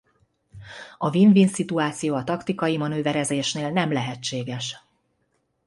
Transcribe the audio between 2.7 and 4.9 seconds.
manőverezésnél nem lehetséges.